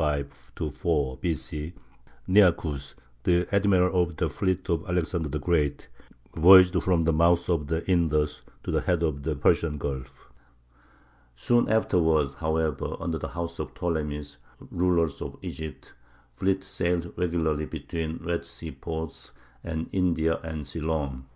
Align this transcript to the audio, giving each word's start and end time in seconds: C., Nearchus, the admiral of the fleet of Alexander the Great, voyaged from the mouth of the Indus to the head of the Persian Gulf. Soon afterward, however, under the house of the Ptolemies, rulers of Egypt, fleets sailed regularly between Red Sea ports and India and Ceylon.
C., 0.00 0.24
Nearchus, 2.26 2.94
the 3.24 3.46
admiral 3.54 4.02
of 4.02 4.16
the 4.16 4.30
fleet 4.30 4.70
of 4.70 4.88
Alexander 4.88 5.28
the 5.28 5.38
Great, 5.38 5.88
voyaged 6.34 6.82
from 6.82 7.04
the 7.04 7.12
mouth 7.12 7.50
of 7.50 7.66
the 7.66 7.86
Indus 7.86 8.40
to 8.62 8.70
the 8.70 8.80
head 8.80 9.02
of 9.02 9.24
the 9.24 9.36
Persian 9.36 9.76
Gulf. 9.76 10.30
Soon 11.36 11.68
afterward, 11.68 12.30
however, 12.38 12.96
under 12.98 13.18
the 13.18 13.28
house 13.28 13.58
of 13.58 13.74
the 13.74 13.78
Ptolemies, 13.78 14.38
rulers 14.70 15.20
of 15.20 15.36
Egypt, 15.42 15.92
fleets 16.34 16.66
sailed 16.66 17.12
regularly 17.18 17.66
between 17.66 18.24
Red 18.24 18.46
Sea 18.46 18.70
ports 18.72 19.32
and 19.62 19.90
India 19.92 20.40
and 20.42 20.66
Ceylon. 20.66 21.26